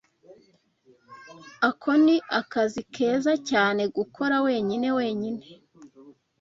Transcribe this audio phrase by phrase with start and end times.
[1.69, 5.43] Ako ni akazi keza cyane gukora wenyine wenyine.